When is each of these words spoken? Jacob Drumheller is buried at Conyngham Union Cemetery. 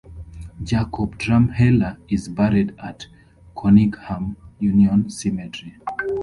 Jacob 0.63 1.15
Drumheller 1.19 1.95
is 2.09 2.27
buried 2.27 2.73
at 2.79 3.05
Conyngham 3.55 4.35
Union 4.57 5.07
Cemetery. 5.11 5.75